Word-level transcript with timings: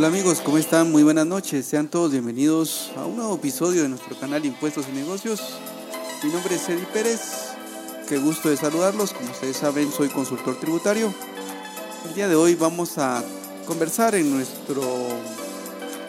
Hola 0.00 0.08
amigos, 0.08 0.40
¿cómo 0.42 0.56
están? 0.56 0.90
Muy 0.90 1.02
buenas 1.02 1.26
noches. 1.26 1.66
Sean 1.66 1.86
todos 1.86 2.12
bienvenidos 2.12 2.90
a 2.96 3.04
un 3.04 3.16
nuevo 3.16 3.34
episodio 3.34 3.82
de 3.82 3.90
nuestro 3.90 4.18
canal 4.18 4.42
Impuestos 4.46 4.86
y 4.88 4.92
Negocios. 4.92 5.58
Mi 6.24 6.30
nombre 6.32 6.54
es 6.54 6.66
Eddie 6.70 6.86
Pérez. 6.86 7.20
Qué 8.08 8.16
gusto 8.16 8.48
de 8.48 8.56
saludarlos. 8.56 9.12
Como 9.12 9.30
ustedes 9.30 9.58
saben, 9.58 9.92
soy 9.92 10.08
consultor 10.08 10.58
tributario. 10.58 11.12
El 12.08 12.14
día 12.14 12.28
de 12.28 12.34
hoy 12.34 12.54
vamos 12.54 12.96
a 12.96 13.22
conversar 13.66 14.14
en 14.14 14.30
nuestro 14.30 14.82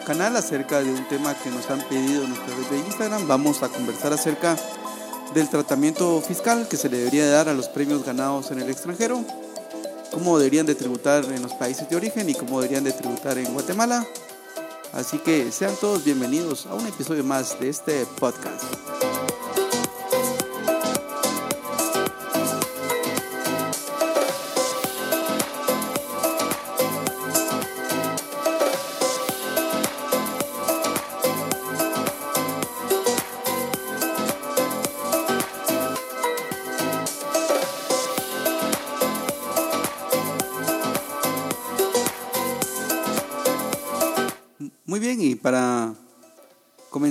canal 0.06 0.36
acerca 0.38 0.82
de 0.82 0.90
un 0.90 1.06
tema 1.08 1.34
que 1.34 1.50
nos 1.50 1.68
han 1.68 1.86
pedido 1.86 2.22
en 2.22 2.30
nuestra 2.30 2.56
red 2.56 2.64
de 2.70 2.78
Instagram. 2.86 3.28
Vamos 3.28 3.62
a 3.62 3.68
conversar 3.68 4.14
acerca 4.14 4.56
del 5.34 5.50
tratamiento 5.50 6.22
fiscal 6.22 6.66
que 6.66 6.78
se 6.78 6.88
le 6.88 6.96
debería 6.96 7.30
dar 7.30 7.50
a 7.50 7.52
los 7.52 7.68
premios 7.68 8.06
ganados 8.06 8.52
en 8.52 8.60
el 8.60 8.70
extranjero 8.70 9.22
cómo 10.12 10.38
deberían 10.38 10.66
de 10.66 10.74
tributar 10.74 11.24
en 11.24 11.42
los 11.42 11.52
países 11.54 11.88
de 11.88 11.96
origen 11.96 12.28
y 12.28 12.34
cómo 12.34 12.60
deberían 12.60 12.84
de 12.84 12.92
tributar 12.92 13.38
en 13.38 13.52
Guatemala. 13.52 14.06
Así 14.92 15.18
que 15.18 15.50
sean 15.50 15.74
todos 15.80 16.04
bienvenidos 16.04 16.66
a 16.66 16.74
un 16.74 16.86
episodio 16.86 17.24
más 17.24 17.58
de 17.58 17.70
este 17.70 18.06
podcast. 18.20 18.62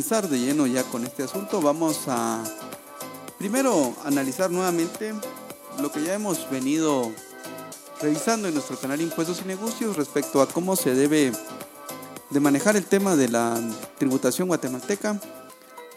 Comenzar 0.01 0.29
de 0.29 0.39
lleno 0.39 0.65
ya 0.65 0.81
con 0.81 1.05
este 1.05 1.21
asunto, 1.21 1.61
vamos 1.61 2.07
a 2.07 2.43
primero 3.37 3.93
analizar 4.03 4.49
nuevamente 4.49 5.13
lo 5.79 5.91
que 5.91 6.01
ya 6.01 6.15
hemos 6.15 6.49
venido 6.49 7.11
revisando 8.01 8.47
en 8.47 8.55
nuestro 8.55 8.79
canal 8.79 8.99
Impuestos 8.99 9.43
y 9.45 9.47
Negocios 9.47 9.97
respecto 9.97 10.41
a 10.41 10.47
cómo 10.47 10.75
se 10.75 10.95
debe 10.95 11.31
de 12.31 12.39
manejar 12.39 12.75
el 12.77 12.85
tema 12.85 13.15
de 13.15 13.29
la 13.29 13.61
tributación 13.99 14.47
guatemalteca. 14.47 15.21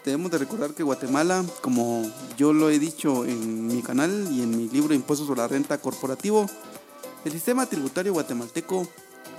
Debemos 0.05 0.29
de 0.29 0.37
recordar 0.37 0.75
que 0.75 0.83
Guatemala, 0.83 1.43
como 1.61 2.07
yo 2.37 2.53
lo 2.53 2.69
he 2.69 2.77
dicho 2.77 3.25
en 3.25 3.65
mi 3.65 3.81
canal 3.81 4.27
y 4.31 4.43
en 4.43 4.55
mi 4.55 4.69
libro 4.69 4.93
Impuestos 4.93 5.25
sobre 5.27 5.41
la 5.41 5.47
Renta 5.47 5.79
Corporativo, 5.79 6.45
el 7.23 7.31
sistema 7.31 7.65
tributario 7.65 8.13
guatemalteco 8.13 8.87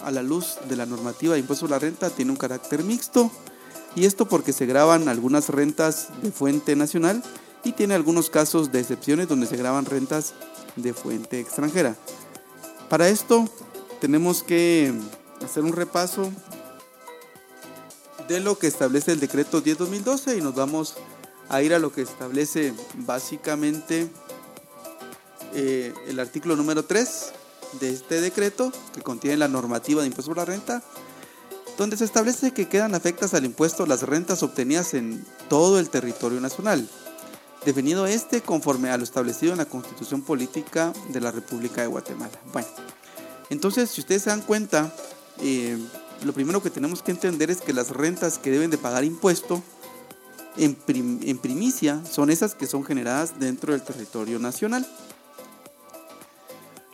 a 0.03 0.11
la 0.11 0.25
luz 0.25 0.59
de 0.69 0.75
la 0.75 0.87
normativa 0.87 1.35
de 1.35 1.41
impuesto 1.41 1.67
a 1.67 1.69
la 1.69 1.79
renta 1.79 2.11
tiene 2.11 2.33
un 2.33 2.37
carácter 2.37 2.83
mixto 2.83 3.31
y 3.97 4.05
esto 4.05 4.29
porque 4.29 4.53
se 4.53 4.67
graban 4.67 5.09
algunas 5.09 5.49
rentas 5.49 6.09
de 6.23 6.31
fuente 6.31 6.77
nacional 6.77 7.25
y 7.65 7.73
tiene 7.73 7.95
algunos 7.95 8.31
casos 8.31 8.71
de 8.71 8.81
excepciones 8.81 9.27
donde 9.27 9.47
se 9.47 9.57
graban 9.57 9.87
rentas 9.87 10.35
de 10.77 10.93
fuente 10.93 11.41
extranjera. 11.41 11.97
Para 12.89 13.09
esto 13.09 13.49
tenemos 14.01 14.43
que 14.43 14.93
hacer 15.43 15.65
un 15.65 15.73
repaso 15.73 16.31
de 18.29 18.41
lo 18.41 18.59
que 18.59 18.67
establece 18.67 19.13
el 19.13 19.21
decreto 19.21 19.63
10-2012 19.63 20.39
y 20.39 20.43
nos 20.43 20.55
vamos 20.55 20.95
a 21.49 21.63
ir 21.63 21.73
a 21.73 21.79
lo 21.79 21.91
que 21.91 22.03
establece 22.03 22.75
básicamente 22.95 24.11
eh, 25.55 25.95
el 26.07 26.21
artículo 26.21 26.55
número 26.55 26.85
3 26.85 27.33
de 27.81 27.91
este 27.91 28.21
decreto 28.21 28.73
que 28.95 29.01
contiene 29.01 29.39
la 29.39 29.49
normativa 29.49 30.03
de 30.03 30.09
impuesto 30.09 30.31
sobre 30.31 30.41
la 30.41 30.45
renta, 30.45 30.83
donde 31.77 31.97
se 31.97 32.05
establece 32.05 32.53
que 32.53 32.69
quedan 32.69 32.95
afectas 32.95 33.35
al 33.35 33.45
impuesto 33.45 33.87
las 33.87 34.03
rentas 34.03 34.43
obtenidas 34.43 34.95
en 34.95 35.25
todo 35.49 35.79
el 35.79 35.91
territorio 35.91 36.41
nacional, 36.41 36.89
definido 37.65 38.07
este 38.07 38.41
conforme 38.41 38.91
a 38.91 38.97
lo 38.97 39.05
establecido 39.05 39.53
en 39.53 39.59
la 39.59 39.67
Constitución 39.67 40.23
Política 40.23 40.93
de 41.11 41.21
la 41.21 41.31
República 41.31 41.83
de 41.83 41.89
Guatemala. 41.89 42.39
Bueno, 42.53 42.69
entonces 43.51 43.91
si 43.91 44.01
ustedes 44.01 44.23
se 44.23 44.31
dan 44.31 44.43
cuenta, 44.43 44.95
eh, 45.41 45.79
lo 46.25 46.33
primero 46.33 46.63
que 46.63 46.71
tenemos 46.71 47.03
que 47.03 47.11
entender 47.11 47.51
es 47.51 47.61
que 47.61 47.73
las 47.73 47.91
rentas 47.91 48.39
que 48.39 48.51
deben 48.51 48.71
de 48.71 48.79
pagar 48.79 49.05
impuesto 49.05 49.63
en, 50.57 50.79
en 50.87 51.39
primicia 51.39 52.03
son 52.11 52.31
esas 52.31 52.55
que 52.55 52.67
son 52.67 52.85
generadas 52.85 53.39
dentro 53.39 53.73
del 53.73 53.83
territorio 53.83 54.39
nacional. 54.39 54.87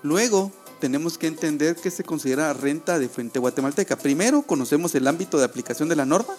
Luego, 0.02 0.50
tenemos 0.82 1.16
que 1.16 1.28
entender 1.28 1.76
qué 1.76 1.92
se 1.92 2.02
considera 2.02 2.52
renta 2.52 2.98
de 2.98 3.08
fuente 3.08 3.38
guatemalteca. 3.38 3.94
Primero, 3.96 4.42
conocemos 4.42 4.92
el 4.96 5.06
ámbito 5.06 5.38
de 5.38 5.44
aplicación 5.44 5.88
de 5.88 5.94
la 5.94 6.04
norma. 6.04 6.34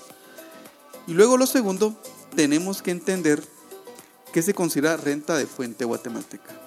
Y 1.08 1.14
luego, 1.14 1.38
lo 1.38 1.48
segundo, 1.48 1.98
tenemos 2.36 2.82
que 2.82 2.92
entender 2.92 3.42
qué 4.34 4.42
se 4.42 4.54
considera 4.54 4.98
renta 4.98 5.38
de 5.38 5.48
fuente 5.48 5.86
guatemalteca. 5.86 6.60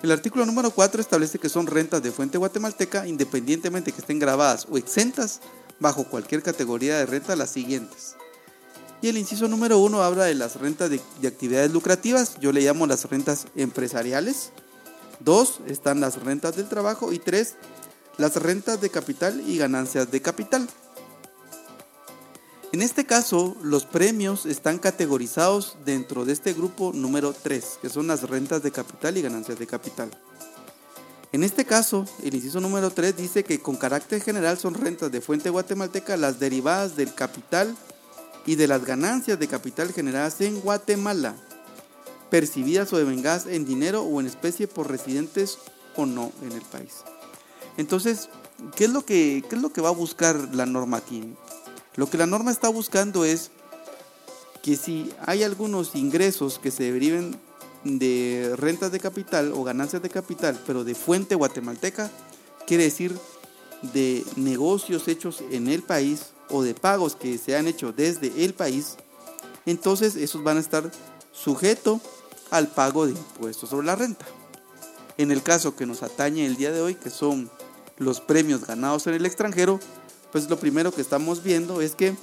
El 0.00 0.12
artículo 0.12 0.46
número 0.46 0.70
4 0.70 1.00
establece 1.00 1.40
que 1.40 1.48
son 1.48 1.66
rentas 1.66 2.04
de 2.04 2.12
fuente 2.12 2.38
guatemalteca 2.38 3.04
independientemente 3.04 3.90
que 3.90 4.00
estén 4.00 4.20
grabadas 4.20 4.68
o 4.70 4.78
exentas 4.78 5.40
bajo 5.80 6.04
cualquier 6.04 6.40
categoría 6.40 6.98
de 6.98 7.06
renta 7.06 7.34
las 7.34 7.50
siguientes. 7.50 8.14
Y 9.02 9.08
el 9.08 9.18
inciso 9.18 9.48
número 9.48 9.80
1 9.80 10.04
habla 10.04 10.26
de 10.26 10.36
las 10.36 10.54
rentas 10.54 10.88
de, 10.88 11.00
de 11.20 11.26
actividades 11.26 11.72
lucrativas, 11.72 12.38
yo 12.38 12.52
le 12.52 12.60
llamo 12.60 12.86
las 12.86 13.10
rentas 13.10 13.48
empresariales, 13.56 14.52
Dos 15.20 15.60
están 15.66 16.00
las 16.00 16.22
rentas 16.22 16.56
del 16.56 16.68
trabajo 16.68 17.12
y 17.12 17.18
tres 17.18 17.56
las 18.16 18.36
rentas 18.36 18.80
de 18.80 18.90
capital 18.90 19.42
y 19.46 19.56
ganancias 19.56 20.10
de 20.10 20.20
capital. 20.20 20.68
En 22.72 22.82
este 22.82 23.04
caso, 23.04 23.56
los 23.62 23.84
premios 23.84 24.46
están 24.46 24.78
categorizados 24.78 25.76
dentro 25.84 26.24
de 26.24 26.32
este 26.32 26.52
grupo 26.52 26.92
número 26.94 27.32
3, 27.32 27.78
que 27.82 27.88
son 27.88 28.06
las 28.06 28.28
rentas 28.28 28.62
de 28.62 28.70
capital 28.70 29.16
y 29.16 29.22
ganancias 29.22 29.58
de 29.58 29.66
capital. 29.66 30.10
En 31.32 31.42
este 31.42 31.64
caso, 31.64 32.06
el 32.22 32.34
inciso 32.34 32.60
número 32.60 32.90
3 32.90 33.16
dice 33.16 33.42
que 33.42 33.60
con 33.60 33.76
carácter 33.76 34.20
general 34.20 34.58
son 34.58 34.74
rentas 34.74 35.10
de 35.10 35.20
fuente 35.20 35.50
guatemalteca 35.50 36.16
las 36.16 36.38
derivadas 36.38 36.96
del 36.96 37.14
capital 37.14 37.74
y 38.46 38.54
de 38.54 38.68
las 38.68 38.84
ganancias 38.84 39.38
de 39.38 39.48
capital 39.48 39.92
generadas 39.92 40.40
en 40.40 40.60
Guatemala 40.60 41.34
percibidas 42.30 42.92
o 42.92 42.98
devengadas 42.98 43.46
en 43.46 43.64
dinero 43.64 44.02
o 44.02 44.20
en 44.20 44.26
especie 44.26 44.68
por 44.68 44.88
residentes 44.88 45.58
o 45.96 46.06
no 46.06 46.32
en 46.42 46.52
el 46.52 46.62
país. 46.62 47.02
Entonces, 47.76 48.28
¿qué 48.76 48.84
es 48.84 48.90
lo 48.90 49.04
que, 49.04 49.38
es 49.38 49.60
lo 49.60 49.72
que 49.72 49.80
va 49.80 49.88
a 49.88 49.92
buscar 49.92 50.54
la 50.54 50.66
norma 50.66 50.98
aquí? 50.98 51.34
Lo 51.96 52.08
que 52.08 52.18
la 52.18 52.26
norma 52.26 52.50
está 52.50 52.68
buscando 52.68 53.24
es 53.24 53.50
que 54.62 54.76
si 54.76 55.10
hay 55.26 55.42
algunos 55.42 55.94
ingresos 55.94 56.58
que 56.58 56.70
se 56.70 56.92
deriven 56.92 57.36
de 57.84 58.54
rentas 58.56 58.92
de 58.92 59.00
capital 59.00 59.52
o 59.54 59.64
ganancias 59.64 60.02
de 60.02 60.10
capital, 60.10 60.60
pero 60.66 60.84
de 60.84 60.94
fuente 60.94 61.34
guatemalteca, 61.34 62.10
quiere 62.66 62.84
decir 62.84 63.16
de 63.94 64.24
negocios 64.36 65.08
hechos 65.08 65.42
en 65.50 65.68
el 65.68 65.82
país 65.82 66.26
o 66.50 66.62
de 66.62 66.74
pagos 66.74 67.16
que 67.16 67.38
se 67.38 67.56
han 67.56 67.66
hecho 67.66 67.92
desde 67.92 68.44
el 68.44 68.52
país, 68.52 68.96
entonces 69.64 70.16
esos 70.16 70.42
van 70.42 70.58
a 70.58 70.60
estar 70.60 70.90
sujetos 71.32 72.00
al 72.50 72.68
pago 72.68 73.06
de 73.06 73.12
impuestos 73.12 73.70
sobre 73.70 73.86
la 73.86 73.96
renta. 73.96 74.26
En 75.18 75.30
el 75.30 75.42
caso 75.42 75.76
que 75.76 75.86
nos 75.86 76.02
atañe 76.02 76.46
el 76.46 76.56
día 76.56 76.72
de 76.72 76.80
hoy, 76.80 76.94
que 76.94 77.10
son 77.10 77.50
los 77.98 78.20
premios 78.20 78.66
ganados 78.66 79.06
en 79.06 79.14
el 79.14 79.26
extranjero, 79.26 79.78
pues 80.32 80.48
lo 80.48 80.58
primero 80.58 80.92
que 80.92 81.02
estamos 81.02 81.42
viendo 81.42 81.80
es 81.80 81.94
que 81.94 82.14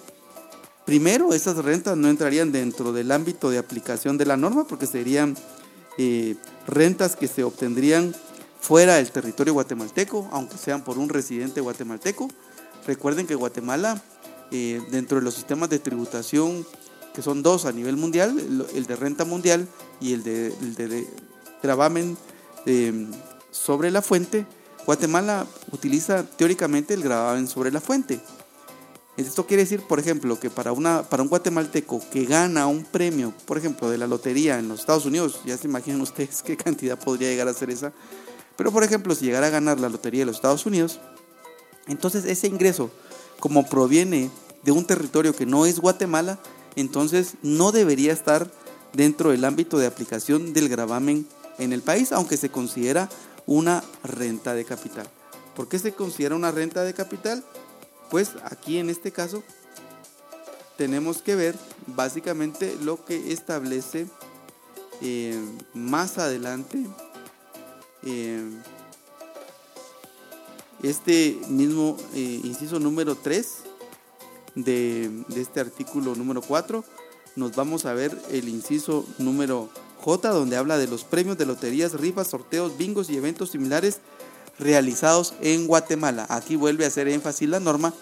primero 0.85 1.33
esas 1.33 1.57
rentas 1.57 1.97
no 1.97 2.09
entrarían 2.09 2.51
dentro 2.51 2.93
del 2.93 3.11
ámbito 3.11 3.49
de 3.49 3.57
aplicación 3.57 4.17
de 4.17 4.25
la 4.25 4.37
norma 4.37 4.65
porque 4.65 4.87
serían 4.87 5.35
eh, 5.97 6.35
rentas 6.65 7.15
que 7.15 7.27
se 7.27 7.43
obtendrían 7.43 8.15
fuera 8.59 8.95
del 8.95 9.11
territorio 9.11 9.53
guatemalteco, 9.53 10.27
aunque 10.31 10.57
sean 10.57 10.83
por 10.83 10.97
un 10.97 11.09
residente 11.09 11.61
guatemalteco. 11.61 12.27
Recuerden 12.85 13.27
que 13.27 13.35
Guatemala, 13.35 14.01
eh, 14.51 14.81
dentro 14.91 15.17
de 15.19 15.23
los 15.23 15.35
sistemas 15.35 15.69
de 15.69 15.79
tributación 15.79 16.65
que 17.17 17.23
son 17.23 17.41
dos 17.41 17.65
a 17.65 17.71
nivel 17.71 17.97
mundial, 17.97 18.37
el, 18.75 18.85
de 18.85 18.95
renta 18.95 19.25
mundial 19.25 19.67
y 19.99 20.13
el 20.13 20.21
de, 20.21 20.53
el 20.77 21.07
gravamen 21.63 22.15
em, 22.67 23.09
sobre 23.49 23.89
la 23.89 24.03
fuente, 24.03 24.45
Guatemala 24.85 25.47
utiliza 25.71 26.21
teóricamente 26.21 26.93
el 26.93 27.01
gravamen 27.01 27.47
sobre 27.47 27.71
la 27.71 27.81
fuente. 27.81 28.19
Esto 29.17 29.47
quiere 29.47 29.63
decir, 29.63 29.81
por 29.81 29.97
ejemplo, 29.97 30.39
que 30.39 30.51
para, 30.51 30.71
una, 30.73 31.01
para 31.09 31.23
un 31.23 31.29
guatemalteco 31.29 32.07
que 32.11 32.25
gana 32.25 32.67
un 32.67 32.83
premio, 32.83 33.33
por 33.47 33.57
ejemplo, 33.57 33.89
de 33.89 33.97
la 33.97 34.05
lotería 34.05 34.59
en 34.59 34.67
los 34.67 34.81
Estados 34.81 35.07
Unidos, 35.07 35.41
ya 35.43 35.57
se 35.57 35.65
imaginan 35.65 36.01
ustedes 36.01 36.41
qué 36.45 36.55
cantidad 36.55 36.99
podría 36.99 37.29
llegar 37.29 37.47
a 37.47 37.53
ser 37.55 37.71
esa, 37.71 37.93
pero 38.55 38.71
por 38.71 38.83
ejemplo, 38.83 39.15
si 39.15 39.25
llegara 39.25 39.47
a 39.47 39.49
ganar 39.49 39.79
la 39.79 39.89
lotería 39.89 40.19
de 40.19 40.27
los 40.27 40.35
Estados 40.35 40.67
Unidos, 40.67 40.99
entonces 41.87 42.25
ese 42.25 42.45
ingreso, 42.45 42.91
como 43.39 43.67
proviene 43.67 44.29
de 44.61 44.71
un 44.71 44.85
territorio 44.85 45.35
que 45.35 45.47
no 45.47 45.65
es 45.65 45.79
Guatemala, 45.79 46.37
entonces 46.77 47.33
no 47.41 47.73
debería 47.73 48.13
estar 48.13 48.49
dentro 48.93 49.31
del 49.31 49.43
ámbito 49.43 49.77
de 49.77 49.87
aplicación 49.87 50.53
del 50.53 50.69
gravamen 50.69 51.27
en 51.59 51.73
el 51.73 51.81
país, 51.81 52.13
aunque 52.13 52.37
se 52.37 52.49
considera 52.49 53.09
una 53.45 53.83
renta 54.03 54.53
de 54.53 54.63
capital. 54.63 55.07
¿Por 55.55 55.67
qué 55.67 55.77
se 55.79 55.91
considera 55.91 56.35
una 56.35 56.51
renta 56.51 56.83
de 56.83 56.93
capital? 56.93 57.43
pues 58.09 58.31
aquí 58.43 58.77
en 58.77 58.89
este 58.89 59.11
caso 59.11 59.43
tenemos 60.77 61.21
que 61.21 61.35
ver 61.35 61.55
básicamente 61.87 62.77
lo 62.81 63.03
que 63.03 63.31
establece 63.33 64.07
eh, 65.01 65.39
más 65.73 66.17
adelante 66.17 66.85
eh, 68.03 68.43
este 70.83 71.39
mismo 71.49 71.97
eh, 72.13 72.41
inciso 72.43 72.79
número 72.79 73.15
3 73.15 73.63
de, 74.57 75.11
este 75.35 75.59
artículo 75.59 76.15
número 76.15 76.41
4 76.41 76.83
nos 77.35 77.55
vamos 77.55 77.85
a 77.85 77.93
ver 77.93 78.17
el 78.31 78.49
inciso 78.49 79.05
número 79.19 79.69
J 80.01 80.29
donde 80.29 80.57
habla 80.57 80.77
de 80.77 80.87
los 80.87 81.03
premios 81.03 81.37
de 81.37 81.45
loterías, 81.45 81.93
rifas, 81.93 82.27
sorteos, 82.27 82.77
bingos 82.77 83.09
y 83.09 83.17
eventos 83.17 83.51
similares 83.51 83.99
realizados 84.57 85.35
en 85.41 85.67
Guatemala. 85.67 86.25
Aquí 86.29 86.55
vuelve 86.55 86.83
a 86.83 86.87
hacer 86.87 87.07
énfasis 87.07 87.47
la 87.47 87.59
norma 87.59 87.93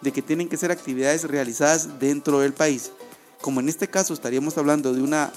de 0.00 0.12
que 0.12 0.22
tienen 0.22 0.48
que 0.48 0.56
ser 0.56 0.70
actividades 0.70 1.24
realizadas 1.24 2.00
dentro 2.00 2.40
del 2.40 2.54
país. 2.54 2.92
Como 3.42 3.60
en 3.60 3.68
este 3.68 3.88
caso 3.88 4.14
estaríamos 4.14 4.56
hablando 4.56 4.94
de 4.94 5.02
una 5.02 5.30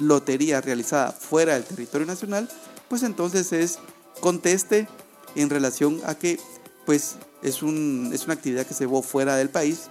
lotería 0.00 0.60
realizada 0.60 1.12
fuera 1.12 1.54
del 1.54 1.64
territorio 1.64 2.08
nacional, 2.08 2.48
pues 2.88 3.04
entonces 3.04 3.52
es 3.52 3.78
conteste 4.20 4.88
en 5.36 5.48
relación 5.48 6.00
a 6.04 6.16
que 6.16 6.40
pues 6.86 7.16
es, 7.42 7.62
un, 7.62 8.10
es 8.12 8.24
una 8.24 8.34
actividad 8.34 8.66
que 8.66 8.74
se 8.74 8.84
llevó 8.84 9.02
fuera 9.02 9.36
del 9.36 9.48
país 9.48 9.90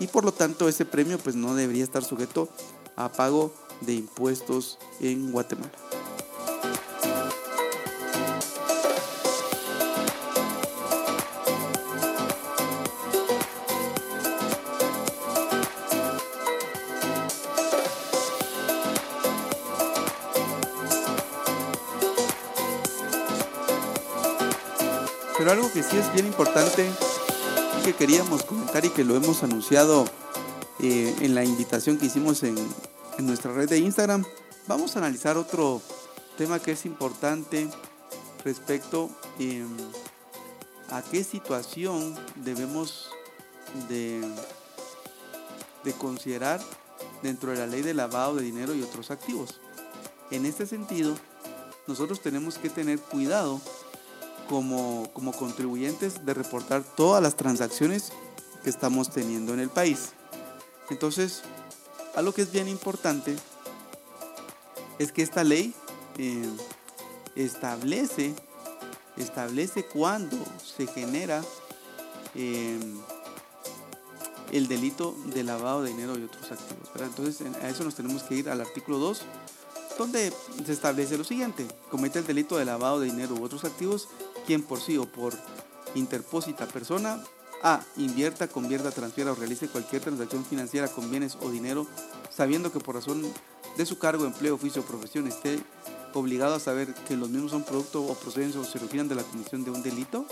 y 0.00 0.06
por 0.06 0.24
lo 0.24 0.32
tanto 0.32 0.68
ese 0.68 0.84
premio 0.84 1.18
pues 1.18 1.36
no 1.36 1.54
debería 1.54 1.84
estar 1.84 2.04
sujeto 2.04 2.48
a 2.96 3.10
pago 3.10 3.52
de 3.80 3.94
impuestos 3.94 4.78
en 5.00 5.32
Guatemala. 5.32 5.72
Pero 25.36 25.50
algo 25.50 25.70
que 25.72 25.82
sí 25.82 25.98
es 25.98 26.10
bien 26.14 26.26
importante 26.26 26.90
que 27.84 27.92
queríamos 27.92 28.44
comentar 28.44 28.82
y 28.86 28.88
que 28.88 29.04
lo 29.04 29.14
hemos 29.14 29.42
anunciado 29.42 30.06
eh, 30.80 31.14
en 31.20 31.34
la 31.34 31.44
invitación 31.44 31.98
que 31.98 32.06
hicimos 32.06 32.42
en, 32.42 32.56
nuestra 33.18 33.52
red 33.52 33.68
de 33.68 33.76
Instagram, 33.76 34.24
vamos 34.66 34.96
a 34.96 35.00
analizar 35.00 35.36
otro 35.36 35.82
tema 36.38 36.60
que 36.60 36.72
es 36.72 36.86
importante 36.86 37.68
respecto 38.42 39.10
em, 39.38 39.68
a 40.88 41.02
qué 41.02 41.22
situación 41.24 42.16
debemos 42.36 43.10
de, 43.90 44.22
de 45.84 45.92
considerar 45.92 46.62
dentro 47.22 47.50
de 47.50 47.58
la 47.58 47.66
ley 47.66 47.82
de 47.82 47.92
lavado 47.92 48.36
de 48.36 48.44
dinero 48.44 48.74
y 48.74 48.82
otros 48.82 49.10
activos. 49.10 49.60
En 50.30 50.46
este 50.46 50.66
sentido, 50.66 51.14
nosotros 51.86 52.22
tenemos 52.22 52.56
que 52.56 52.70
tener 52.70 52.98
cuidado 52.98 53.60
como, 54.48 55.10
como 55.12 55.32
contribuyentes 55.32 56.24
de 56.24 56.34
reportar 56.34 56.82
todas 56.82 57.22
las 57.22 57.36
transacciones 57.36 58.12
que 58.62 58.70
estamos 58.70 59.10
teniendo 59.10 59.52
en 59.54 59.60
el 59.60 59.70
país. 59.70 60.10
Entonces, 60.90 61.42
algo 62.14 62.32
que 62.32 62.42
es 62.42 62.52
bien 62.52 62.68
importante 62.68 63.36
es 64.98 65.12
que 65.12 65.22
esta 65.22 65.44
ley 65.44 65.74
eh, 66.18 66.48
establece, 67.34 68.34
establece 69.16 69.84
cuándo 69.84 70.36
se 70.62 70.86
genera 70.86 71.42
eh, 72.34 72.78
el 74.52 74.68
delito 74.68 75.16
de 75.26 75.42
lavado 75.42 75.82
de 75.82 75.90
dinero 75.90 76.16
y 76.18 76.22
otros 76.22 76.52
activos. 76.52 76.88
Entonces, 77.00 77.46
a 77.62 77.68
eso 77.68 77.82
nos 77.84 77.94
tenemos 77.94 78.22
que 78.22 78.36
ir 78.36 78.48
al 78.48 78.60
artículo 78.60 78.98
2, 78.98 79.22
donde 79.98 80.32
se 80.64 80.72
establece 80.72 81.18
lo 81.18 81.24
siguiente. 81.24 81.66
Comete 81.90 82.20
el 82.20 82.26
delito 82.26 82.56
de 82.56 82.64
lavado 82.64 83.00
de 83.00 83.06
dinero 83.06 83.34
u 83.34 83.42
otros 83.42 83.64
activos 83.64 84.08
quien 84.46 84.62
por 84.62 84.80
sí 84.80 84.96
o 84.98 85.06
por 85.06 85.34
interpósita 85.94 86.66
persona 86.66 87.22
A. 87.62 87.80
Invierta, 87.96 88.46
convierta, 88.46 88.90
transfiera 88.90 89.32
o 89.32 89.34
realice 89.34 89.68
cualquier 89.68 90.02
transacción 90.02 90.44
financiera 90.44 90.88
con 90.88 91.10
bienes 91.10 91.38
o 91.40 91.50
dinero, 91.50 91.86
sabiendo 92.30 92.70
que 92.70 92.78
por 92.78 92.94
razón 92.94 93.24
de 93.78 93.86
su 93.86 93.98
cargo, 93.98 94.26
empleo, 94.26 94.54
oficio 94.54 94.82
o 94.82 94.84
profesión 94.84 95.26
esté 95.26 95.58
obligado 96.12 96.54
a 96.54 96.60
saber 96.60 96.92
que 97.08 97.16
los 97.16 97.30
mismos 97.30 97.52
son 97.52 97.64
producto 97.64 98.04
o 98.04 98.14
proceden 98.14 98.56
o 98.58 98.64
se 98.64 98.78
originan 98.78 99.08
de 99.08 99.14
la 99.14 99.22
comisión 99.22 99.64
de 99.64 99.70
un 99.70 99.82
delito. 99.82 100.26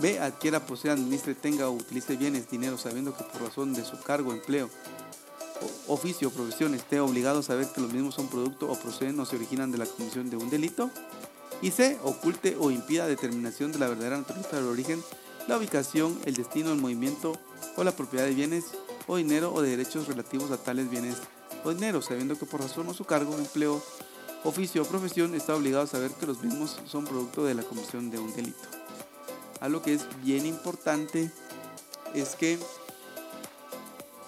B. 0.00 0.18
Adquiera, 0.18 0.64
posea, 0.64 0.94
administre, 0.94 1.34
tenga 1.34 1.68
o 1.68 1.72
utilice 1.72 2.16
bienes, 2.16 2.50
dinero, 2.50 2.78
sabiendo 2.78 3.14
que 3.14 3.24
por 3.24 3.42
razón 3.42 3.74
de 3.74 3.84
su 3.84 4.00
cargo, 4.00 4.32
empleo, 4.32 4.70
oficio 5.86 6.28
o 6.28 6.30
profesión 6.30 6.74
esté 6.74 6.98
obligado 6.98 7.40
a 7.40 7.42
saber 7.42 7.68
que 7.68 7.82
los 7.82 7.92
mismos 7.92 8.14
son 8.14 8.28
producto 8.28 8.70
o 8.70 8.76
proceden 8.76 9.20
o 9.20 9.26
se 9.26 9.36
originan 9.36 9.70
de 9.70 9.78
la 9.78 9.86
comisión 9.86 10.30
de 10.30 10.36
un 10.36 10.48
delito. 10.48 10.90
Y 11.64 11.70
C. 11.70 11.98
Oculte 12.02 12.58
o 12.60 12.70
impida 12.70 13.06
determinación 13.06 13.72
de 13.72 13.78
la 13.78 13.88
verdadera 13.88 14.18
naturaleza 14.18 14.56
del 14.56 14.66
origen, 14.66 15.02
la 15.48 15.56
ubicación, 15.56 16.20
el 16.26 16.34
destino, 16.34 16.70
el 16.70 16.78
movimiento 16.78 17.40
o 17.76 17.84
la 17.84 17.92
propiedad 17.92 18.26
de 18.26 18.34
bienes 18.34 18.66
o 19.06 19.16
dinero 19.16 19.50
o 19.50 19.62
de 19.62 19.70
derechos 19.70 20.06
relativos 20.06 20.50
a 20.50 20.58
tales 20.58 20.90
bienes 20.90 21.16
o 21.64 21.72
dinero, 21.72 22.02
sabiendo 22.02 22.38
que 22.38 22.44
por 22.44 22.60
razón 22.60 22.86
o 22.90 22.92
su 22.92 23.06
cargo, 23.06 23.38
empleo, 23.38 23.82
oficio 24.44 24.82
o 24.82 24.84
profesión 24.84 25.34
está 25.34 25.56
obligado 25.56 25.84
a 25.84 25.86
saber 25.86 26.10
que 26.10 26.26
los 26.26 26.42
mismos 26.42 26.82
son 26.84 27.06
producto 27.06 27.46
de 27.46 27.54
la 27.54 27.62
comisión 27.62 28.10
de 28.10 28.18
un 28.18 28.36
delito. 28.36 28.68
Algo 29.60 29.80
que 29.80 29.94
es 29.94 30.02
bien 30.22 30.44
importante 30.44 31.30
es 32.12 32.36
que 32.36 32.58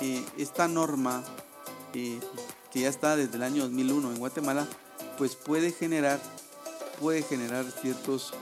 eh, 0.00 0.24
esta 0.38 0.68
norma 0.68 1.22
eh, 1.92 2.18
que 2.72 2.80
ya 2.80 2.88
está 2.88 3.14
desde 3.14 3.36
el 3.36 3.42
año 3.42 3.64
2001 3.64 4.12
en 4.12 4.18
Guatemala, 4.20 4.66
pues 5.18 5.36
puede 5.36 5.70
generar 5.70 6.18
puede 7.00 7.22
generar 7.22 7.64
ciertos 7.70 8.32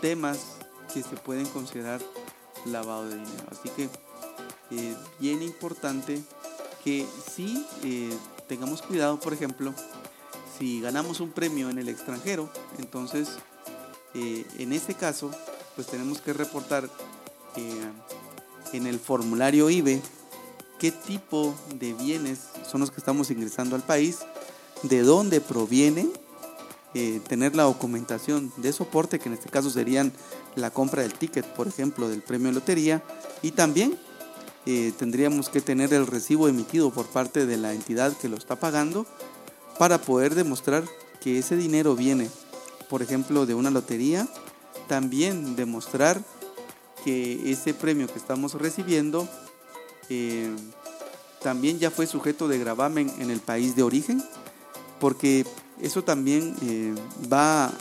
temas 0.00 0.38
que 0.92 1.02
se 1.02 1.16
pueden 1.16 1.46
considerar 1.46 2.00
lavado 2.64 3.08
de 3.08 3.16
dinero. 3.16 3.44
Así 3.50 3.68
que 3.70 3.88
eh, 4.70 4.96
bien 5.18 5.42
importante 5.42 6.22
que 6.84 7.06
sí 7.34 7.66
eh, 7.82 8.16
tengamos 8.48 8.82
cuidado, 8.82 9.18
por 9.18 9.32
ejemplo, 9.32 9.74
si 10.58 10.80
ganamos 10.80 11.20
un 11.20 11.30
premio 11.32 11.70
en 11.70 11.78
el 11.78 11.88
extranjero, 11.88 12.50
entonces 12.78 13.28
eh, 14.14 14.44
en 14.58 14.72
ese 14.72 14.94
caso, 14.94 15.30
pues 15.74 15.86
tenemos 15.86 16.20
que 16.20 16.32
reportar 16.32 16.88
en 18.72 18.86
el 18.86 18.98
formulario 18.98 19.70
IBE 19.70 20.02
qué 20.78 20.92
tipo 20.92 21.54
de 21.74 21.94
bienes 21.94 22.40
son 22.70 22.82
los 22.82 22.90
que 22.90 22.98
estamos 22.98 23.30
ingresando 23.30 23.76
al 23.76 23.82
país, 23.82 24.18
de 24.82 25.00
dónde 25.02 25.40
provienen 25.40 26.12
eh, 26.98 27.20
tener 27.28 27.54
la 27.54 27.64
documentación 27.64 28.50
de 28.56 28.72
soporte, 28.72 29.18
que 29.18 29.28
en 29.28 29.34
este 29.34 29.50
caso 29.50 29.68
serían 29.68 30.14
la 30.54 30.70
compra 30.70 31.02
del 31.02 31.12
ticket, 31.12 31.44
por 31.44 31.68
ejemplo, 31.68 32.08
del 32.08 32.22
premio 32.22 32.48
de 32.48 32.54
lotería, 32.54 33.02
y 33.42 33.50
también 33.50 33.98
eh, 34.64 34.94
tendríamos 34.98 35.50
que 35.50 35.60
tener 35.60 35.92
el 35.92 36.06
recibo 36.06 36.48
emitido 36.48 36.90
por 36.90 37.04
parte 37.04 37.44
de 37.44 37.58
la 37.58 37.74
entidad 37.74 38.16
que 38.16 38.30
lo 38.30 38.38
está 38.38 38.56
pagando 38.56 39.04
para 39.78 40.00
poder 40.00 40.34
demostrar 40.34 40.84
que 41.20 41.38
ese 41.38 41.54
dinero 41.54 41.96
viene, 41.96 42.30
por 42.88 43.02
ejemplo, 43.02 43.44
de 43.44 43.52
una 43.52 43.70
lotería, 43.70 44.26
también 44.88 45.54
demostrar 45.54 46.24
que 47.04 47.52
ese 47.52 47.74
premio 47.74 48.06
que 48.06 48.18
estamos 48.18 48.54
recibiendo 48.54 49.28
eh, 50.08 50.50
también 51.42 51.78
ya 51.78 51.90
fue 51.90 52.06
sujeto 52.06 52.48
de 52.48 52.58
gravamen 52.58 53.12
en 53.18 53.30
el 53.30 53.40
país 53.40 53.76
de 53.76 53.82
origen, 53.82 54.24
porque 54.98 55.44
eso 55.80 56.02
también 56.04 56.54
eh, 56.62 56.94
va 57.32 57.72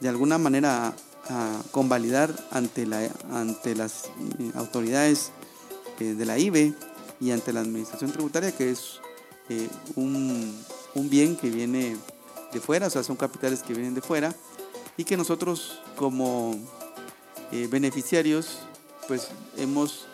de 0.00 0.08
alguna 0.08 0.38
manera 0.38 0.94
a, 1.28 1.62
convalidar 1.72 2.34
ante, 2.50 2.86
la, 2.86 3.10
ante 3.30 3.74
las 3.74 4.06
eh, 4.38 4.52
autoridades 4.54 5.30
eh, 6.00 6.14
de 6.14 6.24
la 6.24 6.38
IBE 6.38 6.72
y 7.20 7.30
ante 7.32 7.52
la 7.52 7.60
Administración 7.60 8.12
Tributaria, 8.12 8.52
que 8.52 8.70
es 8.70 9.00
un, 9.96 10.54
un, 10.94 11.10
bien 11.10 11.36
que 11.36 11.48
viene 11.48 11.96
de 12.52 12.60
fuera, 12.60 12.86
o 12.86 12.90
sea, 12.90 13.02
son 13.02 13.16
capitales 13.16 13.62
que 13.62 13.72
vienen 13.72 13.94
de 13.94 14.02
fuera, 14.02 14.34
y 14.96 15.04
que 15.04 15.16
nosotros 15.16 15.80
como 15.96 16.54
beneficiarios 17.50 18.58
pues 19.06 19.28
hemos 19.56 20.06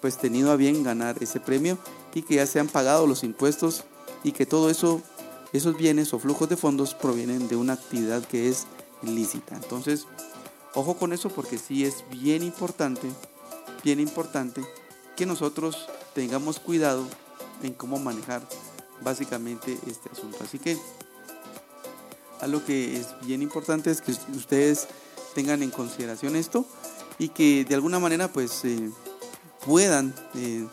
pues 0.00 0.18
tenido 0.18 0.50
a 0.50 0.56
bien 0.56 0.82
ganar 0.82 1.22
ese 1.22 1.38
premio 1.38 1.78
y 2.14 2.22
que 2.22 2.34
ya 2.34 2.46
se 2.46 2.58
han 2.58 2.66
pagado 2.66 3.06
los 3.06 3.22
impuestos 3.22 3.84
y 4.24 4.32
que 4.32 4.44
todo 4.44 4.70
eso 4.70 5.02
esos 5.52 5.76
bienes 5.76 6.12
o 6.14 6.18
flujos 6.18 6.48
de 6.48 6.56
fondos 6.56 6.94
provienen 6.94 7.48
de 7.48 7.56
una 7.56 7.74
actividad 7.74 8.24
que 8.24 8.48
es 8.48 8.66
lícita. 9.02 9.56
Entonces, 9.56 10.06
ojo 10.74 10.96
con 10.96 11.12
eso 11.12 11.28
porque 11.28 11.58
sí 11.58 11.84
es 11.84 12.04
bien 12.10 12.42
importante, 12.42 13.08
bien 13.84 14.00
importante 14.00 14.62
que 15.16 15.26
nosotros 15.26 15.88
tengamos 16.14 16.58
cuidado 16.58 17.06
en 17.62 17.74
cómo 17.74 17.98
manejar 17.98 18.42
básicamente 19.02 19.78
este 19.86 20.10
asunto. 20.10 20.38
Así 20.42 20.58
que 20.58 20.78
algo 22.40 22.64
que 22.64 22.96
es 22.96 23.08
bien 23.24 23.42
importante 23.42 23.90
es 23.90 24.00
que 24.00 24.12
ustedes 24.36 24.88
tengan 25.34 25.62
en 25.62 25.70
consideración 25.70 26.36
esto 26.36 26.66
y 27.18 27.28
que 27.28 27.64
de 27.64 27.74
alguna 27.74 27.98
manera 27.98 28.28
pues 28.28 28.64
eh, 28.64 28.90
puedan 29.64 30.14
eh, 30.34 30.66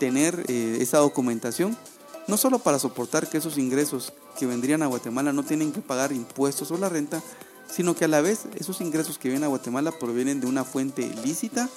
tener 0.00 0.44
eh, 0.48 0.78
esa 0.80 0.98
documentación, 0.98 1.76
no 2.26 2.36
solo 2.36 2.58
para 2.58 2.78
soportar 2.78 3.28
que 3.28 3.38
esos 3.38 3.58
ingresos 3.58 4.12
que 4.38 4.46
vendrían 4.46 4.82
a 4.82 4.86
Guatemala 4.86 5.32
no 5.32 5.42
tienen 5.42 5.72
que 5.72 5.80
pagar 5.80 6.12
impuestos 6.12 6.70
o 6.70 6.78
la 6.78 6.88
renta, 6.88 7.22
sino 7.68 7.94
que 7.94 8.04
a 8.04 8.08
la 8.08 8.20
vez 8.20 8.46
esos 8.56 8.80
ingresos 8.80 9.18
que 9.18 9.28
vienen 9.28 9.44
a 9.44 9.48
Guatemala 9.48 9.92
provienen 9.92 10.40
de 10.40 10.46
una 10.46 10.64
fuente 10.64 11.08
lícita 11.24 11.68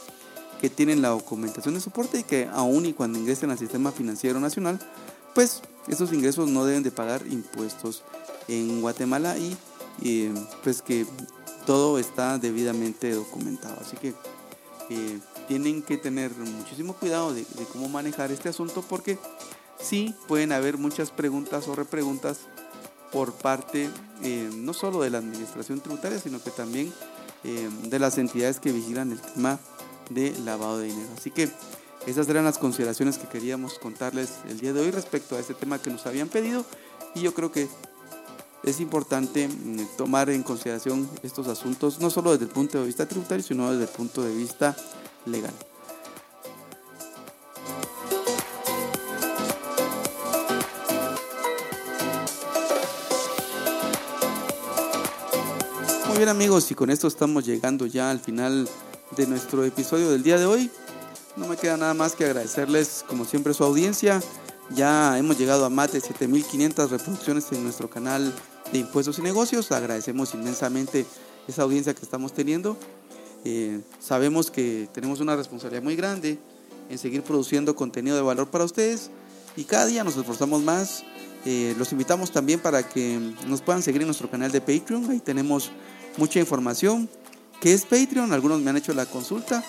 que 0.61 0.69
tienen 0.69 1.01
la 1.01 1.09
documentación 1.09 1.73
de 1.73 1.81
soporte 1.81 2.19
y 2.19 2.23
que 2.23 2.49
aún 2.51 2.85
y 2.85 2.93
cuando 2.93 3.19
ingresen 3.19 3.51
al 3.51 3.57
sistema 3.57 3.91
financiero 3.91 4.39
nacional, 4.39 4.79
pues 5.33 5.61
esos 5.87 6.11
ingresos 6.11 6.49
no 6.49 6.65
deben 6.65 6.83
de 6.83 6.91
pagar 6.91 7.25
impuestos 7.27 8.03
en 8.47 8.81
Guatemala 8.81 9.35
y 9.37 10.27
pues 10.63 10.81
que 10.81 11.05
todo 11.65 11.99
está 11.99 12.39
debidamente 12.39 13.13
documentado. 13.13 13.77
Así 13.79 13.95
que 13.95 14.15
eh, 14.89 15.19
tienen 15.47 15.83
que 15.83 15.97
tener 15.97 16.31
muchísimo 16.31 16.93
cuidado 16.93 17.31
de, 17.33 17.45
cómo 17.71 17.87
manejar 17.89 18.31
este 18.31 18.49
asunto 18.49 18.83
porque 18.87 19.19
sí 19.81 20.15
pueden 20.27 20.51
haber 20.51 20.77
muchas 20.77 21.12
preguntas 21.12 21.67
o 21.67 21.75
repreguntas 21.75 22.41
por 23.12 23.33
parte 23.33 23.89
eh, 24.24 24.50
no 24.53 24.74
solo 24.74 25.01
de 25.01 25.09
la 25.09 25.19
administración 25.19 25.81
tributaria, 25.81 26.19
sino 26.19 26.41
que 26.41 26.51
también 26.51 26.93
eh, 27.43 27.69
de 27.83 28.00
las 28.00 28.17
entidades 28.17 28.59
que 28.59 28.71
vigilan 28.71 29.12
el 29.12 29.21
tema 29.21 29.59
de 30.09 30.38
lavado 30.39 30.79
de 30.79 30.88
dinero. 30.88 31.09
Así 31.17 31.31
que 31.31 31.50
esas 32.05 32.27
eran 32.29 32.45
las 32.45 32.57
consideraciones 32.57 33.17
que 33.17 33.27
queríamos 33.27 33.79
contarles 33.79 34.39
el 34.48 34.59
día 34.59 34.74
de 34.74 34.81
hoy 34.81 34.91
respecto 34.91 35.36
a 35.36 35.39
este 35.39 35.53
tema 35.53 35.81
que 35.81 35.89
nos 35.89 36.05
habían 36.05 36.27
pedido 36.27 36.65
y 37.15 37.21
yo 37.21 37.33
creo 37.33 37.51
que 37.51 37.67
es 38.63 38.79
importante 38.79 39.48
mm, 39.48 39.98
tomar 39.98 40.29
en 40.29 40.43
consideración 40.43 41.09
estos 41.24 41.48
asuntos, 41.48 42.00
no 42.00 42.09
solo 42.09 42.31
desde 42.31 42.45
el 42.45 42.51
punto 42.51 42.79
de 42.79 42.86
vista 42.86 43.07
tributario, 43.07 43.43
sino 43.43 43.71
desde 43.71 43.83
el 43.83 43.89
punto 43.89 44.21
de 44.21 44.36
vista 44.36 44.75
legal. 45.25 45.53
Bien 56.19 56.27
amigos, 56.27 56.69
y 56.69 56.75
con 56.75 56.89
esto 56.89 57.07
estamos 57.07 57.45
llegando 57.45 57.85
ya 57.85 58.11
al 58.11 58.19
final 58.19 58.67
de 59.15 59.25
nuestro 59.25 59.63
episodio 59.63 60.09
del 60.09 60.21
día 60.21 60.38
de 60.38 60.45
hoy. 60.45 60.69
No 61.38 61.47
me 61.47 61.55
queda 61.55 61.77
nada 61.77 61.93
más 61.93 62.13
que 62.13 62.25
agradecerles 62.25 63.05
como 63.07 63.23
siempre 63.23 63.53
su 63.53 63.63
audiencia. 63.63 64.21
Ya 64.75 65.17
hemos 65.17 65.39
llegado 65.39 65.63
a 65.63 65.69
más 65.69 65.93
de 65.93 66.01
7500 66.01 66.91
reproducciones 66.91 67.49
en 67.53 67.63
nuestro 67.63 67.89
canal 67.89 68.33
de 68.73 68.79
impuestos 68.79 69.17
y 69.19 69.21
negocios. 69.21 69.71
Agradecemos 69.71 70.33
inmensamente 70.33 71.05
esa 71.47 71.61
audiencia 71.61 71.93
que 71.93 72.01
estamos 72.01 72.33
teniendo. 72.33 72.75
Eh, 73.45 73.79
sabemos 74.01 74.51
que 74.51 74.89
tenemos 74.91 75.21
una 75.21 75.38
responsabilidad 75.38 75.83
muy 75.83 75.95
grande 75.95 76.38
en 76.89 76.97
seguir 76.97 77.23
produciendo 77.23 77.77
contenido 77.77 78.17
de 78.17 78.23
valor 78.23 78.49
para 78.49 78.65
ustedes 78.65 79.09
y 79.55 79.63
cada 79.63 79.85
día 79.85 80.03
nos 80.03 80.17
esforzamos 80.17 80.63
más. 80.63 81.05
Eh, 81.45 81.73
los 81.77 81.93
invitamos 81.93 82.31
también 82.31 82.59
para 82.59 82.83
que 82.83 83.17
nos 83.47 83.61
puedan 83.61 83.81
seguir 83.81 84.01
en 84.01 84.07
nuestro 84.09 84.29
canal 84.29 84.51
de 84.51 84.59
Patreon. 84.59 85.09
Ahí 85.11 85.21
tenemos 85.21 85.71
mucha 86.19 86.39
información. 86.39 87.09
¿Qué 87.61 87.73
es 87.73 87.85
Patreon? 87.85 88.31
Algunos 88.33 88.61
me 88.61 88.69
han 88.69 88.77
hecho 88.77 88.93
la 88.93 89.07
consulta. 89.07 89.63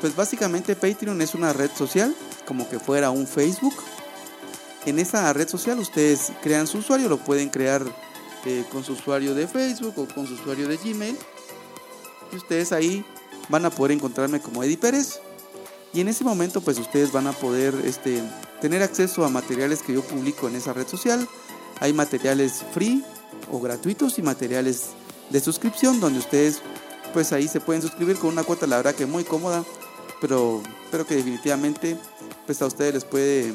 Pues 0.00 0.14
básicamente 0.16 0.76
Patreon 0.76 1.22
es 1.22 1.34
una 1.34 1.52
red 1.52 1.70
social, 1.74 2.14
como 2.46 2.68
que 2.68 2.78
fuera 2.78 3.10
un 3.10 3.26
Facebook. 3.26 3.74
En 4.84 4.98
esa 4.98 5.32
red 5.32 5.48
social 5.48 5.78
ustedes 5.78 6.32
crean 6.42 6.66
su 6.66 6.78
usuario, 6.78 7.08
lo 7.08 7.18
pueden 7.18 7.50
crear 7.50 7.82
eh, 8.44 8.64
con 8.72 8.82
su 8.82 8.94
usuario 8.94 9.34
de 9.34 9.46
Facebook 9.46 9.94
o 9.96 10.06
con 10.06 10.26
su 10.26 10.34
usuario 10.34 10.68
de 10.68 10.76
Gmail. 10.76 11.16
Y 12.32 12.36
ustedes 12.36 12.72
ahí 12.72 13.04
van 13.48 13.64
a 13.64 13.70
poder 13.70 13.92
encontrarme 13.92 14.40
como 14.40 14.64
Eddie 14.64 14.78
Pérez. 14.78 15.20
Y 15.92 16.00
en 16.00 16.08
ese 16.08 16.24
momento 16.24 16.60
pues 16.60 16.78
ustedes 16.78 17.12
van 17.12 17.26
a 17.26 17.32
poder 17.32 17.74
este, 17.84 18.22
tener 18.60 18.82
acceso 18.82 19.24
a 19.24 19.28
materiales 19.28 19.82
que 19.82 19.92
yo 19.92 20.02
publico 20.02 20.48
en 20.48 20.56
esa 20.56 20.72
red 20.72 20.88
social. 20.88 21.28
Hay 21.80 21.92
materiales 21.92 22.64
free 22.72 23.04
o 23.52 23.60
gratuitos 23.60 24.18
y 24.18 24.22
materiales 24.22 24.90
de 25.30 25.40
suscripción 25.40 26.00
donde 26.00 26.18
ustedes 26.18 26.60
pues 27.12 27.32
ahí 27.32 27.48
se 27.48 27.60
pueden 27.60 27.82
suscribir 27.82 28.18
con 28.18 28.30
una 28.30 28.44
cuota 28.44 28.66
la 28.66 28.76
verdad 28.76 28.94
que 28.94 29.06
muy 29.06 29.24
cómoda 29.24 29.64
pero, 30.20 30.62
pero 30.90 31.06
que 31.06 31.16
definitivamente 31.16 31.96
pues 32.46 32.60
a 32.62 32.66
ustedes 32.66 32.94
les 32.94 33.04
puede 33.04 33.54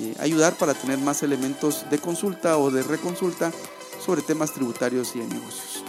eh, 0.00 0.14
ayudar 0.20 0.56
para 0.56 0.74
tener 0.74 0.98
más 0.98 1.24
elementos 1.24 1.84
de 1.90 1.98
consulta 1.98 2.56
o 2.56 2.70
de 2.70 2.84
reconsulta 2.84 3.52
sobre 4.04 4.22
temas 4.22 4.52
tributarios 4.52 5.16
y 5.16 5.18
de 5.18 5.26
negocios. 5.26 5.82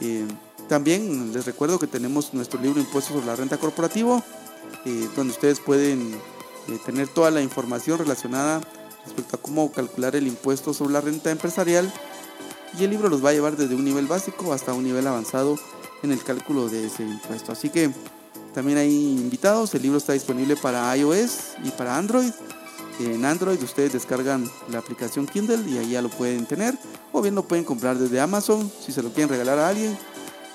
Eh, 0.00 0.26
también 0.68 1.32
les 1.32 1.46
recuerdo 1.46 1.78
que 1.78 1.86
tenemos 1.86 2.34
nuestro 2.34 2.60
libro 2.60 2.80
Impuestos 2.80 3.14
sobre 3.14 3.26
la 3.26 3.36
Renta 3.36 3.56
Corporativo, 3.56 4.22
eh, 4.84 5.08
donde 5.14 5.32
ustedes 5.32 5.60
pueden 5.60 6.12
tener 6.86 7.08
toda 7.08 7.30
la 7.30 7.40
información 7.40 7.98
relacionada 7.98 8.60
respecto 9.04 9.36
a 9.36 9.40
cómo 9.40 9.70
calcular 9.72 10.16
el 10.16 10.26
impuesto 10.26 10.74
sobre 10.74 10.94
la 10.94 11.00
renta 11.00 11.30
empresarial. 11.30 11.92
Y 12.78 12.84
el 12.84 12.90
libro 12.90 13.08
los 13.08 13.24
va 13.24 13.30
a 13.30 13.32
llevar 13.32 13.56
desde 13.56 13.74
un 13.74 13.84
nivel 13.84 14.06
básico 14.06 14.52
hasta 14.52 14.72
un 14.72 14.84
nivel 14.84 15.06
avanzado 15.06 15.58
en 16.02 16.12
el 16.12 16.22
cálculo 16.22 16.68
de 16.68 16.86
ese 16.86 17.02
impuesto. 17.02 17.52
Así 17.52 17.68
que 17.68 17.90
también 18.54 18.78
hay 18.78 18.90
invitados, 18.90 19.74
el 19.74 19.82
libro 19.82 19.98
está 19.98 20.12
disponible 20.12 20.56
para 20.56 20.96
iOS 20.96 21.54
y 21.64 21.70
para 21.70 21.96
Android. 21.96 22.32
En 22.98 23.24
Android 23.24 23.62
ustedes 23.62 23.94
descargan 23.94 24.50
la 24.68 24.78
aplicación 24.78 25.26
Kindle 25.26 25.70
y 25.70 25.78
ahí 25.78 25.90
ya 25.90 26.02
lo 26.02 26.10
pueden 26.10 26.46
tener. 26.46 26.76
O 27.12 27.22
bien 27.22 27.34
lo 27.34 27.44
pueden 27.44 27.64
comprar 27.64 27.96
desde 27.96 28.20
Amazon. 28.20 28.70
Si 28.84 28.92
se 28.92 29.02
lo 29.02 29.10
quieren 29.12 29.30
regalar 29.30 29.58
a 29.58 29.68
alguien, 29.68 29.96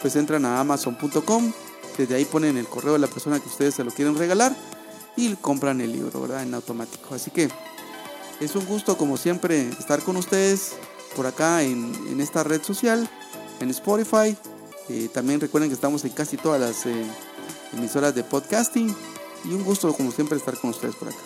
pues 0.01 0.15
entran 0.15 0.45
a 0.45 0.59
amazon.com. 0.59 1.51
Desde 1.97 2.15
ahí 2.15 2.25
ponen 2.25 2.57
el 2.57 2.67
correo 2.67 2.93
de 2.93 2.99
la 2.99 3.07
persona 3.07 3.39
que 3.39 3.49
ustedes 3.49 3.73
se 3.73 3.83
lo 3.83 3.91
quieren 3.91 4.15
regalar 4.15 4.55
y 5.15 5.33
compran 5.35 5.81
el 5.81 5.91
libro, 5.91 6.21
¿verdad? 6.21 6.43
En 6.43 6.53
automático. 6.53 7.15
Así 7.15 7.31
que 7.31 7.49
es 8.39 8.55
un 8.55 8.65
gusto, 8.65 8.97
como 8.97 9.17
siempre, 9.17 9.69
estar 9.69 10.01
con 10.01 10.17
ustedes 10.17 10.73
por 11.15 11.25
acá 11.25 11.63
en, 11.63 12.19
esta 12.19 12.43
red 12.43 12.61
social, 12.61 13.09
en 13.59 13.71
Spotify. 13.71 14.37
Eh, 14.89 15.09
también 15.13 15.39
recuerden 15.39 15.69
que 15.69 15.75
estamos 15.75 16.03
en 16.05 16.11
casi 16.11 16.37
todas 16.37 16.61
las 16.61 16.85
eh, 16.85 17.03
emisoras 17.73 18.13
de 18.13 18.23
podcasting. 18.23 18.95
Y 19.45 19.49
un 19.49 19.63
gusto, 19.63 19.91
como 19.93 20.11
siempre, 20.11 20.37
estar 20.37 20.55
con 20.57 20.69
ustedes 20.71 20.95
por 20.95 21.07
acá. 21.07 21.17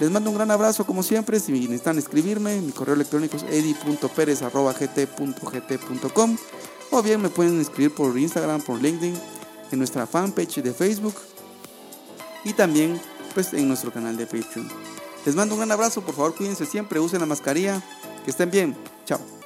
Les 0.00 0.10
mando 0.10 0.30
un 0.30 0.36
gran 0.36 0.50
abrazo 0.50 0.86
como 0.86 1.02
siempre. 1.02 1.38
Si 1.40 1.52
necesitan 1.52 1.98
escribirme, 1.98 2.58
mi 2.60 2.72
correo 2.72 2.94
electrónico 2.94 3.36
es 3.36 3.42
edi.perez.gt.gt.com 3.42 6.36
o 6.90 7.02
bien 7.02 7.22
me 7.22 7.28
pueden 7.28 7.60
escribir 7.60 7.94
por 7.94 8.18
Instagram, 8.18 8.62
por 8.62 8.82
LinkedIn, 8.82 9.14
en 9.70 9.78
nuestra 9.78 10.06
fanpage 10.06 10.62
de 10.62 10.72
Facebook 10.72 11.14
y 12.44 12.52
también 12.52 13.00
pues 13.34 13.52
en 13.52 13.68
nuestro 13.68 13.92
canal 13.92 14.16
de 14.16 14.26
Patreon. 14.26 14.68
Les 15.24 15.34
mando 15.34 15.54
un 15.54 15.60
gran 15.60 15.70
abrazo, 15.70 16.02
por 16.02 16.14
favor 16.14 16.34
cuídense 16.34 16.66
siempre, 16.66 16.98
usen 16.98 17.20
la 17.20 17.26
mascarilla, 17.26 17.82
que 18.24 18.30
estén 18.30 18.50
bien, 18.50 18.76
chao. 19.04 19.39